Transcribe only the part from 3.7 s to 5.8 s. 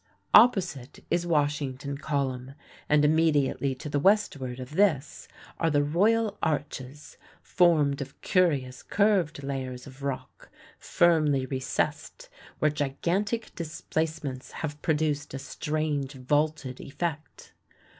to the westward of this are